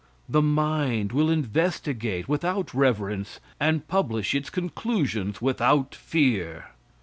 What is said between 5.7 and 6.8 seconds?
fear.